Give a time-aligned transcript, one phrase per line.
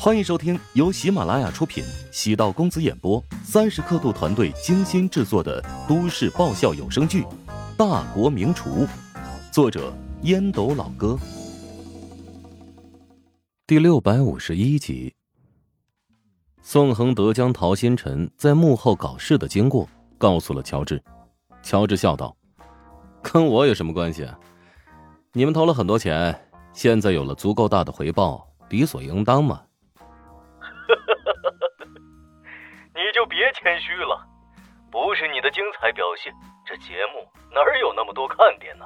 [0.00, 7.22] 欢迎收听由喜马拉雅出品、喜道公子演播、三十刻度团队精心制作的都市爆笑有声剧
[7.76, 8.86] 《大国名厨》，
[9.52, 9.92] 作者
[10.22, 11.18] 烟斗老哥，
[13.66, 15.12] 第六百五十一集。
[16.62, 21.02] 宋恒德将陶新辰在幕后搞事的经过告诉了乔治，
[21.60, 22.36] 乔治笑道
[23.20, 24.38] ：“跟我有什么关系啊？
[25.32, 29.60] 你们投了很多钱，现在有了足够大的回报，理所应当嘛。”
[32.98, 34.26] 你就别谦虚了，
[34.90, 36.34] 不是你的精彩表现，
[36.66, 37.22] 这节目
[37.54, 38.84] 哪有那么多看点呢？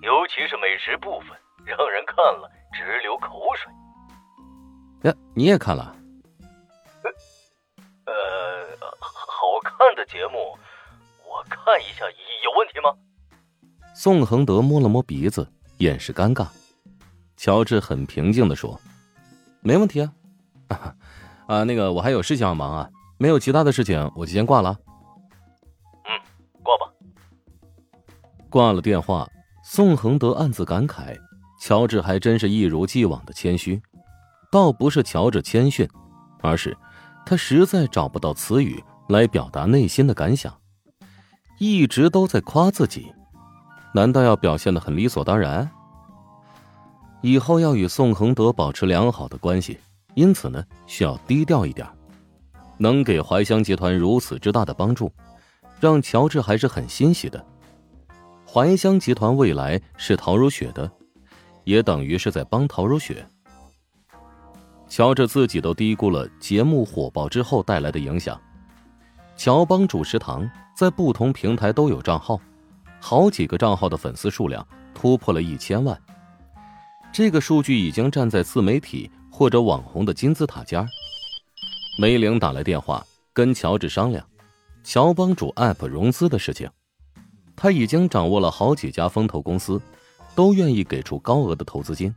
[0.00, 5.10] 尤其是美食部分，让人看了直流口水。
[5.10, 5.96] 呀，你也看了？
[8.04, 8.14] 呃，
[9.00, 10.56] 好看的节目，
[11.26, 12.04] 我看一下
[12.44, 12.94] 有问题吗？
[13.92, 16.46] 宋恒德摸了摸鼻子，掩饰尴尬。
[17.36, 18.80] 乔治很平静的说
[19.62, 20.12] ：“没问题啊。
[21.48, 24.76] ”啊，那个我还有事情要忙啊，没有其他的事情，我就先挂了。
[26.04, 26.10] 嗯，
[26.62, 26.92] 挂吧。
[28.50, 29.28] 挂了电话，
[29.64, 31.16] 宋恒德暗自感慨：
[31.60, 33.80] 乔治还真是一如既往的谦虚。
[34.52, 35.88] 倒不是乔治谦逊，
[36.40, 36.76] 而是
[37.24, 40.54] 他实在找不到词语来表达内心的感想。
[41.58, 43.12] 一直都在夸自己，
[43.94, 45.68] 难道要表现的很理所当然？
[47.22, 49.78] 以后要与宋恒德保持良好的关系。
[50.14, 51.86] 因此呢，需要低调一点。
[52.78, 55.10] 能给怀香集团如此之大的帮助，
[55.80, 57.44] 让乔治还是很欣喜的。
[58.46, 60.90] 怀香集团未来是陶如雪的，
[61.64, 63.26] 也等于是在帮陶如雪。
[64.88, 68.40] 乔治自己都低估了节目火爆之后带来的影响。
[69.36, 72.40] 乔帮主食堂在不同平台都有账号，
[73.00, 76.00] 好几个账号的粉丝数量突破了一千万。
[77.12, 79.10] 这个数据已经站在自媒体。
[79.28, 80.88] 或者网红的金字塔尖儿
[81.98, 83.02] 梅玲打来电话
[83.32, 84.28] 跟乔治商量，
[84.84, 86.70] 乔帮主 App 融资的事情。
[87.56, 89.80] 他已经掌握了好几家风投公司，
[90.36, 92.14] 都愿意给出高额的投资金。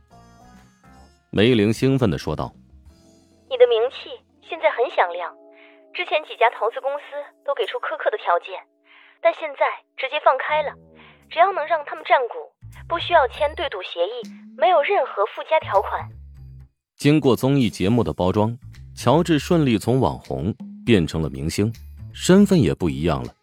[1.30, 2.52] 梅玲兴奋的说道
[3.48, 4.10] ：“你的名气
[4.46, 5.32] 现在很响亮，
[5.94, 7.16] 之前几家投资公司
[7.46, 8.60] 都给出苛刻的条件，
[9.22, 9.64] 但现在
[9.96, 10.76] 直接放开了，
[11.30, 12.36] 只要能让他们占股，
[12.86, 14.28] 不需要签对赌协议，
[14.58, 16.06] 没有任何附加条款。”
[17.00, 18.58] 经过综艺节目的包装，
[19.02, 21.72] 乔治顺利从网红变成了明星，
[22.12, 23.34] 身份也不一样了。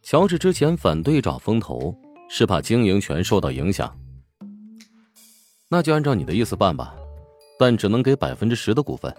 [0.00, 1.94] 乔治之前反对找风投，
[2.30, 3.94] 是怕经营权受到影响。
[5.68, 6.96] 那就按照你的意思办吧，
[7.58, 9.14] 但只能给百分之十的股份。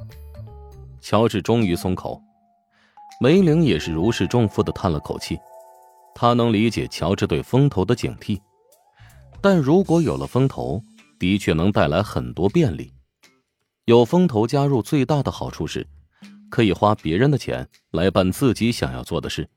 [1.02, 2.20] 乔治终于松口，
[3.22, 5.38] 梅玲也是如释重负的叹了口气。
[6.16, 8.42] 他能理解乔治对风投的警惕，
[9.40, 10.82] 但如果有了风投，
[11.20, 12.92] 的确能带来很多便利。
[13.88, 15.88] 有风投加入，最大的好处是，
[16.50, 19.48] 可以花别人的钱来办自己想要做的事。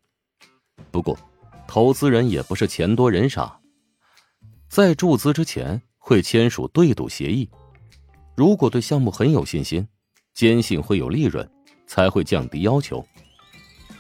[0.92, 1.18] 不过，
[1.66, 3.58] 投资人也不是钱多人傻，
[4.68, 7.50] 在注资之前会签署对赌协议。
[8.36, 9.84] 如果对项目很有信心，
[10.32, 11.44] 坚信会有利润，
[11.88, 13.04] 才会降低要求。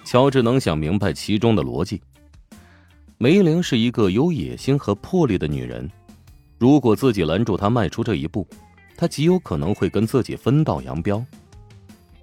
[0.04, 2.00] 乔治能想明白其中的逻辑。
[3.18, 5.90] 梅玲是一个有野心和魄力的女人，
[6.56, 8.46] 如果自己拦住她迈出这一步。
[9.00, 11.24] 他极有可能会跟自己分道扬镳。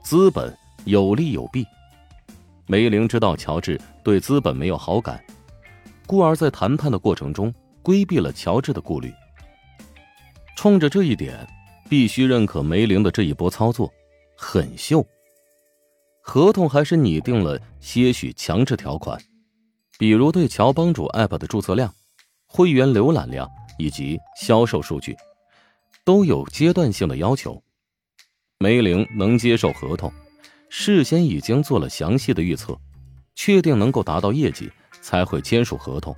[0.04, 0.56] 资本
[0.86, 1.66] 有利有弊，
[2.68, 5.20] 梅玲知道乔治对资本没有好感，
[6.06, 7.52] 故而在谈判的过程中
[7.82, 9.12] 规避了乔治的顾虑。
[10.56, 11.48] 冲着这一点，
[11.90, 13.92] 必须认可梅玲的这一波操作，
[14.38, 15.04] 很秀。
[16.22, 19.20] 合同还是拟定了些许强制条款，
[19.98, 21.92] 比如对乔帮主 App 的注册量、
[22.46, 23.50] 会员浏览量
[23.80, 25.18] 以及销售数据。
[26.08, 27.62] 都有阶段性的要求，
[28.60, 30.10] 梅玲能接受合同，
[30.70, 32.80] 事先已经做了详细的预测，
[33.36, 36.16] 确定能够达到业绩才会签署合同。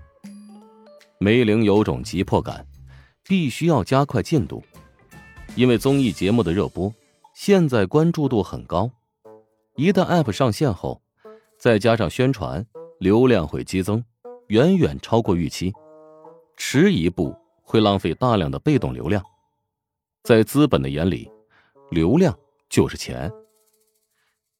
[1.20, 2.64] 梅玲有种急迫感，
[3.28, 4.64] 必须要加快进度，
[5.56, 6.94] 因为综艺节目的热播，
[7.34, 8.92] 现在关注度很高，
[9.76, 11.02] 一旦 App 上线后，
[11.58, 12.64] 再加上宣传，
[13.00, 14.06] 流量会激增，
[14.50, 15.74] 远远超过预期，
[16.58, 19.26] 迟一步会浪费大量的被动流量。
[20.30, 21.28] 在资本的眼里，
[21.90, 22.38] 流量
[22.70, 23.34] 就是钱。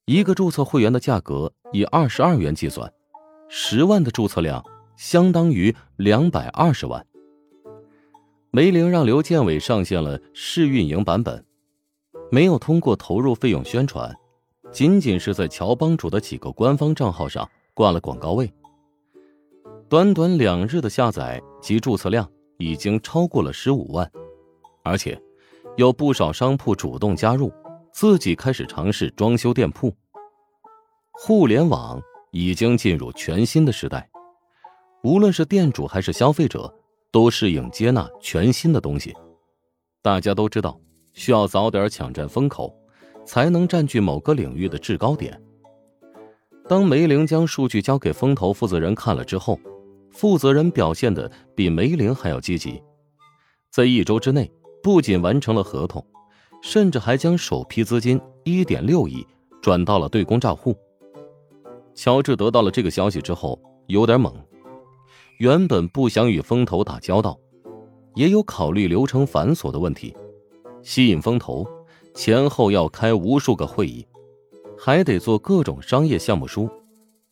[0.06, 2.92] 一个注册会员的价格以二十二元计算，
[3.50, 4.66] 十万的注册量
[4.98, 7.06] 相当于两百二十万。
[8.50, 11.46] 梅玲让刘建伟上线了试运营版本，
[12.32, 14.12] 没有通过投入费用宣传，
[14.72, 18.52] 仅仅是在乔帮主的几个官方账号上挂了广告位。
[19.88, 22.28] 短短两日的下载及注册量
[22.58, 24.12] 已经超过了十五万，
[24.82, 25.16] 而且。
[25.80, 27.50] 有不少商铺主动加入，
[27.94, 29.96] 自己开始尝试装修店铺。
[31.14, 34.10] 互联网已经进入全新的时代，
[35.04, 36.70] 无论是店主还是消费者，
[37.14, 39.16] 都适应接纳全新的东西。
[40.02, 40.78] 大家都知道，
[41.14, 42.76] 需要早点抢占风口，
[43.26, 45.42] 才能占据某个领域的制高点。
[46.68, 49.58] 当梅玲将数据交给风投负责人看了之后，
[50.12, 52.84] 负责人表现的比梅玲还要积极，
[53.72, 56.06] 在一周之内不仅完成了合同，
[56.62, 59.26] 甚至还将首批资金一点六亿
[59.62, 60.76] 转到了对公账户。
[61.94, 64.34] 乔治得到了这个消息之后，有点懵。
[65.38, 67.38] 原本不想与风投打交道，
[68.16, 70.16] 也有考虑流程繁琐的问题。
[70.82, 71.68] 吸引风投，
[72.14, 74.06] 前后要开无数个会议，
[74.78, 76.70] 还得做各种商业项目书。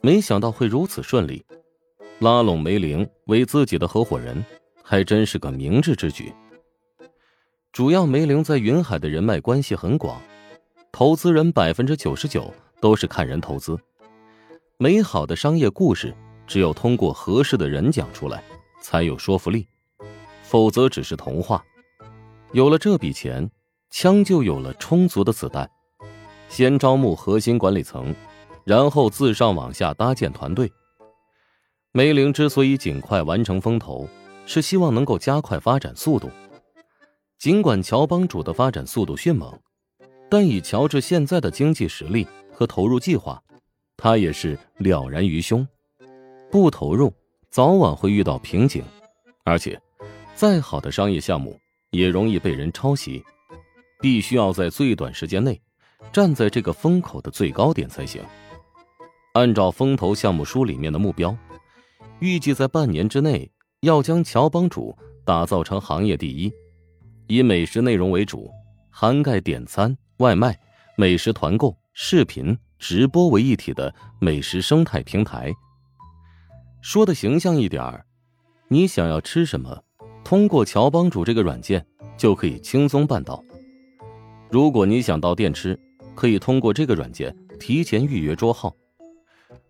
[0.02, 1.44] 没想到会如此顺利，
[2.20, 4.44] 拉拢梅玲为自己的合伙人，
[4.84, 6.34] 还真是个明智之举。
[7.78, 10.20] 主要梅玲在云海的人脉关系很广，
[10.92, 12.52] 投资人百分之九十九
[12.82, 13.80] 都是看人投资。
[14.80, 16.12] 美好的商业故事，
[16.48, 18.44] 只有通过合适的人讲出来，
[18.82, 19.68] 才有说服力，
[20.42, 21.64] 否则只是童话。
[22.52, 23.48] 有了这笔钱，
[23.92, 25.70] 枪就有了充足的子弹。
[26.50, 28.16] 先招募核心管理层，
[28.64, 30.72] 然后自上往下搭建团队。
[31.92, 34.10] 梅玲之所以尽快完成风投，
[34.48, 36.28] 是希望能够加快发展速度。
[37.40, 39.54] 尽管乔帮主的发展速度迅猛，
[40.30, 43.42] 但以乔治现在的经济实力和投入计划。
[43.96, 45.68] 他也是了然于胸，
[46.52, 47.14] 不投入，
[47.50, 48.84] 早晚会遇到瓶颈，
[49.44, 49.80] 而且，
[50.36, 51.60] 再好的商业项目
[51.92, 53.24] 也容易被人抄袭，
[54.00, 55.60] 必须要在最短时间内，
[56.12, 58.22] 站在这个风口的最高点才行。
[59.34, 61.36] 按照风投项目书里面的目标，
[62.20, 63.52] 预计在半年之内
[63.82, 66.52] 要将乔帮主打造成行业第一，
[67.28, 68.52] 以美食内容为主，
[68.90, 70.60] 涵盖点餐、外卖、
[70.96, 72.58] 美食团购、视频。
[72.80, 75.52] 直播为一体的美食生态平台。
[76.80, 78.06] 说的形象一点儿，
[78.68, 79.84] 你想要吃什么，
[80.24, 81.84] 通过乔帮主这个软件
[82.16, 83.44] 就可以轻松办到。
[84.52, 85.76] 如果你想到店吃，
[86.14, 88.72] 可以通过这个软件提前预约桌号。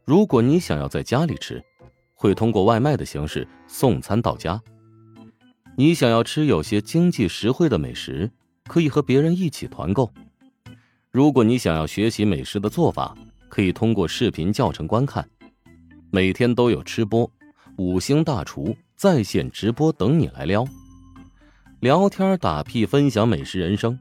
[0.03, 1.63] 如果你想要在家里吃，
[2.13, 4.62] 会通过外卖的形式送餐到家。
[5.79, 8.31] 你想要吃有些经济实惠的美食，
[8.65, 10.12] 可以和别人一起团购。
[11.12, 13.15] 如果你想要学习美食的做法，
[13.47, 15.29] 可以通过视频教程观看。
[16.09, 17.31] 每天都有吃播、
[17.75, 20.65] 五星大厨在线直播等你来撩，
[21.79, 24.00] 聊天打屁分享美食人生。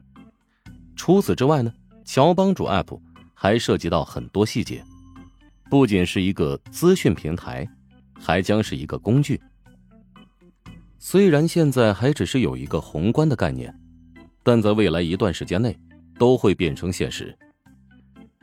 [0.95, 1.71] 除此之外呢，
[2.03, 2.99] 乔帮主 App
[3.35, 4.83] 还涉及到很多细节，
[5.69, 7.69] 不仅是一个资讯平台，
[8.19, 9.39] 还将是一个工具。
[10.99, 13.73] 虽然现在还只是有一个宏观的概念，
[14.43, 15.77] 但在未来一段时间内。
[16.17, 17.37] 都会变成现实。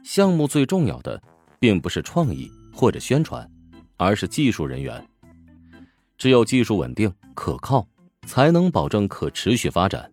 [0.04, 1.20] 项目最重要的，
[1.58, 3.50] 并不是创意或者宣传，
[3.96, 5.04] 而是技术人员。
[6.16, 7.84] 只有技术稳定可靠，
[8.28, 10.08] 才能保证可持续发展。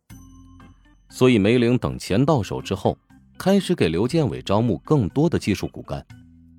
[1.09, 2.97] 所以梅岭等钱到手之后，
[3.37, 6.03] 开始给刘建伟招募更多的技术骨干，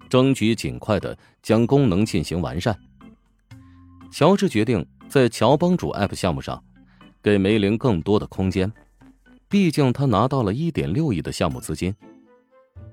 [0.08, 2.78] 争取尽快的将功能进行完善。
[4.12, 6.64] 乔治决定在乔帮主 App 项目上，
[7.22, 8.72] 给梅林更多的空间。
[9.46, 11.94] 毕竟他拿到了一点六亿的项目资金，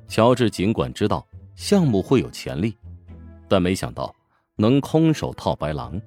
[0.09, 2.75] 乔治尽管知道项目会有潜力，
[3.47, 4.13] 但没想到
[4.57, 5.97] 能空手套白狼，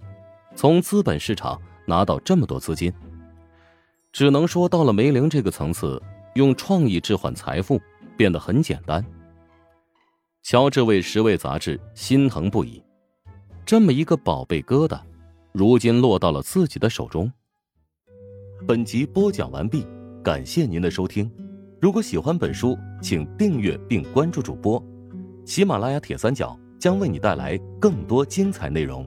[0.54, 2.92] 从资本市场拿到这么多资金。
[4.12, 5.98] 只能说到了梅林这个层次，
[6.34, 7.80] 用创意置换财富
[8.18, 9.02] 变得很简单。
[10.42, 12.84] 乔治为《十位》杂志心疼不已，
[13.64, 15.00] 这么一个宝贝疙瘩，
[15.54, 17.30] 如今落到了自己的手中。
[18.66, 19.86] 本集播讲完毕。
[20.24, 21.28] 感谢您的收听，
[21.80, 24.80] 如果喜欢本书，请订阅并关注主播。
[25.44, 29.04] 喜马拉雅铁三角将为你带来更多精彩内容。